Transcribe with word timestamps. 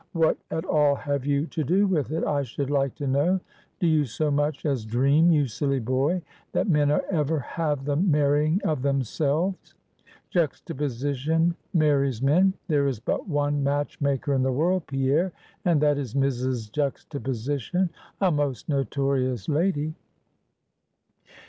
what 0.13 0.35
at 0.49 0.65
all 0.65 0.95
have 0.95 1.27
you 1.27 1.45
to 1.45 1.63
do 1.63 1.85
with 1.85 2.11
it, 2.11 2.23
I 2.23 2.41
should 2.41 2.71
like 2.71 2.95
to 2.95 3.05
know? 3.05 3.39
Do 3.79 3.85
you 3.85 4.03
so 4.05 4.31
much 4.31 4.65
as 4.65 4.83
dream, 4.83 5.31
you 5.31 5.45
silly 5.45 5.77
boy, 5.79 6.23
that 6.53 6.67
men 6.67 6.89
ever 7.11 7.37
have 7.41 7.85
the 7.85 7.95
marrying 7.95 8.59
of 8.65 8.81
themselves? 8.81 9.75
Juxtaposition 10.31 11.55
marries 11.75 12.19
men. 12.19 12.55
There 12.67 12.87
is 12.87 12.99
but 12.99 13.27
one 13.27 13.63
match 13.63 14.01
maker 14.01 14.33
in 14.33 14.41
the 14.41 14.51
world, 14.51 14.87
Pierre, 14.87 15.33
and 15.65 15.79
that 15.81 15.99
is 15.99 16.15
Mrs. 16.15 16.71
Juxtaposition, 16.71 17.91
a 18.19 18.31
most 18.31 18.69
notorious 18.69 19.47
lady!" 19.47 19.93